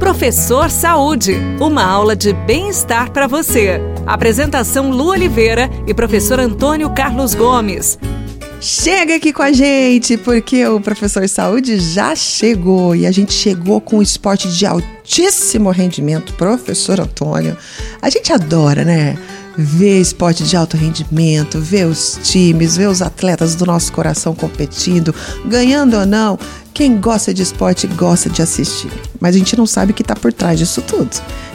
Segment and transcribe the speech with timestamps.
[0.00, 3.78] Professor Saúde, uma aula de bem-estar para você.
[4.06, 7.98] Apresentação Lu Oliveira e professor Antônio Carlos Gomes.
[8.62, 13.78] Chega aqui com a gente, porque o professor Saúde já chegou e a gente chegou
[13.78, 17.54] com um esporte de altíssimo rendimento, professor Antônio.
[18.00, 19.18] A gente adora, né?
[19.56, 25.14] Ver esporte de alto rendimento, ver os times, ver os atletas do nosso coração competindo,
[25.46, 26.38] ganhando ou não.
[26.72, 28.90] Quem gosta de esporte gosta de assistir,
[29.20, 31.10] mas a gente não sabe o que está por trás disso tudo.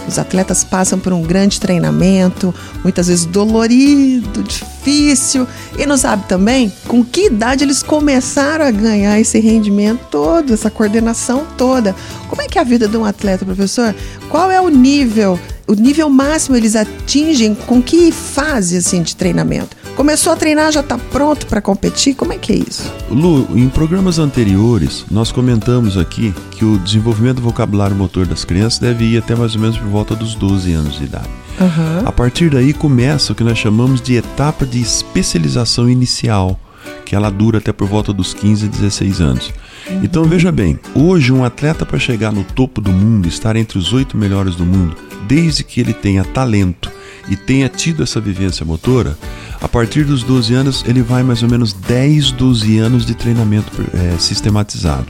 [0.07, 2.53] Os atletas passam por um grande treinamento,
[2.83, 5.47] muitas vezes dolorido, difícil,
[5.79, 10.69] e não sabe também com que idade eles começaram a ganhar esse rendimento todo, essa
[10.69, 11.95] coordenação toda.
[12.27, 13.95] Como é que é a vida de um atleta, professor?
[14.29, 19.75] Qual é o nível o nível máximo eles atingem com que fase assim de treinamento?
[19.95, 22.15] Começou a treinar, já está pronto para competir?
[22.15, 22.91] Como é que é isso?
[23.09, 28.79] Lu, em programas anteriores, nós comentamos aqui que o desenvolvimento do vocabulário motor das crianças
[28.79, 31.29] deve ir até mais ou menos por volta dos 12 anos de idade.
[31.59, 32.07] Uhum.
[32.07, 36.59] A partir daí começa o que nós chamamos de etapa de especialização inicial,
[37.05, 39.53] que ela dura até por volta dos 15 16 anos.
[40.03, 43.93] Então veja bem, hoje um atleta para chegar no topo do mundo, estar entre os
[43.93, 44.95] oito melhores do mundo,
[45.27, 46.91] desde que ele tenha talento
[47.29, 49.17] e tenha tido essa vivência motora,
[49.61, 53.71] a partir dos 12 anos ele vai mais ou menos 10, 12 anos de treinamento
[53.93, 55.07] é, sistematizado.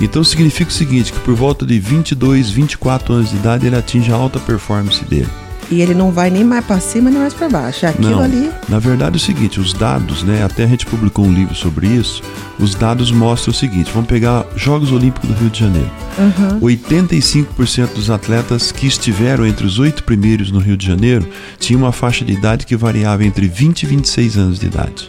[0.00, 4.12] Então significa o seguinte, que por volta de 22, 24 anos de idade ele atinge
[4.12, 5.45] a alta performance dele.
[5.70, 7.86] E ele não vai nem mais para cima nem mais para baixo.
[7.86, 8.50] É aquilo não, ali.
[8.68, 10.44] Na verdade é o seguinte, os dados, né?
[10.44, 12.22] Até a gente publicou um livro sobre isso.
[12.58, 15.90] Os dados mostram o seguinte: vamos pegar Jogos Olímpicos do Rio de Janeiro.
[16.18, 16.60] Uhum.
[16.60, 21.28] 85% dos atletas que estiveram entre os oito primeiros no Rio de Janeiro
[21.58, 25.08] tinham uma faixa de idade que variava entre 20 e 26 anos de idade.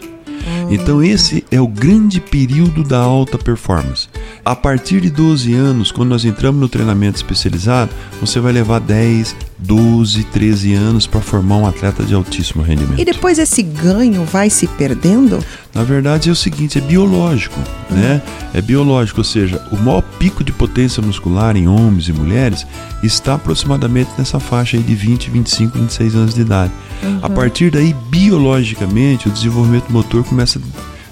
[0.70, 4.08] Então esse é o grande período da alta performance.
[4.48, 9.36] A partir de 12 anos, quando nós entramos no treinamento especializado, você vai levar 10,
[9.58, 12.98] 12, 13 anos para formar um atleta de altíssimo rendimento.
[12.98, 15.38] E depois esse ganho vai se perdendo?
[15.74, 17.60] Na verdade é o seguinte, é biológico,
[17.90, 17.96] uhum.
[17.98, 18.22] né?
[18.54, 22.66] É biológico, ou seja, o maior pico de potência muscular em homens e mulheres
[23.02, 26.72] está aproximadamente nessa faixa aí de 20, 25, 26 anos de idade.
[27.02, 27.18] Uhum.
[27.20, 30.58] A partir daí, biologicamente, o desenvolvimento motor começa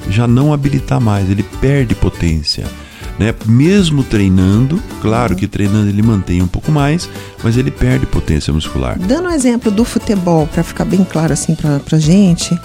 [0.09, 2.65] já não habilitar mais, ele perde potência.
[3.19, 3.35] Né?
[3.47, 7.09] Mesmo treinando, claro que treinando ele mantém um pouco mais,
[7.43, 8.99] mas ele perde potência muscular.
[8.99, 12.59] Dando um exemplo do futebol, para ficar bem claro assim para a gente,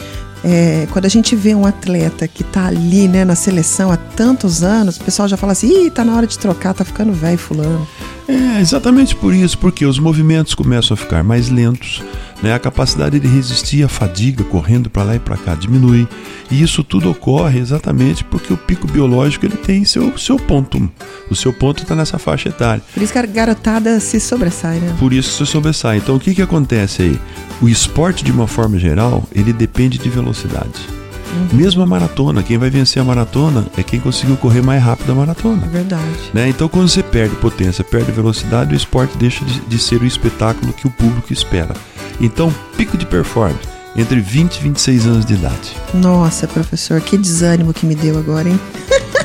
[0.44, 4.64] é, quando a gente vê um atleta que está ali né, na seleção há tantos
[4.64, 7.38] anos, o pessoal já fala assim: Ih, tá na hora de trocar, tá ficando velho,
[7.38, 7.88] fulano.
[8.28, 12.04] É, exatamente por isso, porque os movimentos começam a ficar mais lentos,
[12.42, 12.54] né?
[12.54, 16.08] a capacidade de resistir à fadiga correndo para lá e para cá diminui.
[16.50, 20.90] E isso tudo ocorre exatamente porque o pico biológico ele tem seu, seu ponto.
[21.30, 22.84] O seu ponto está nessa faixa etária.
[22.94, 24.96] Por isso que a garotada se sobressai, né?
[25.00, 25.98] Por isso se sobressai.
[25.98, 27.20] Então o que, que acontece aí?
[27.62, 31.01] O esporte, de uma forma geral, ele depende de velocidade.
[31.32, 31.58] Uhum.
[31.58, 35.16] Mesmo a maratona, quem vai vencer a maratona é quem conseguiu correr mais rápido a
[35.16, 35.64] maratona.
[35.66, 36.32] É verdade.
[36.34, 36.50] Né?
[36.50, 40.74] Então, quando você perde potência, perde velocidade, o esporte deixa de, de ser o espetáculo
[40.74, 41.74] que o público espera.
[42.20, 45.76] Então, pico de performance entre 20 e 26 anos de idade.
[45.94, 48.60] Nossa, professor, que desânimo que me deu agora, hein?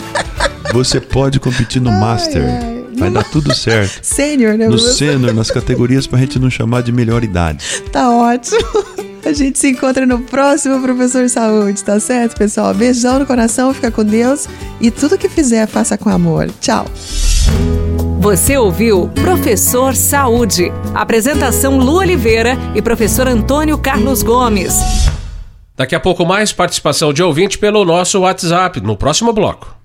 [0.73, 2.45] Você pode competir no ai, Master.
[2.45, 2.77] Ai.
[2.99, 4.01] Vai dar tudo certo.
[4.03, 4.69] Sênior, né?
[4.69, 7.83] No sênior, nas categorias pra gente não chamar de melhor idade.
[7.93, 8.59] Tá ótimo.
[9.27, 12.73] A gente se encontra no próximo Professor Saúde, tá certo, pessoal?
[12.73, 14.47] Beijão no coração, fica com Deus
[14.81, 16.49] e tudo que fizer, faça com amor.
[16.61, 16.87] Tchau.
[18.21, 20.71] Você ouviu Professor Saúde.
[20.95, 24.75] Apresentação Lu Oliveira e professor Antônio Carlos Gomes.
[25.77, 29.75] Daqui a pouco mais participação de ouvinte pelo nosso WhatsApp, no próximo bloco.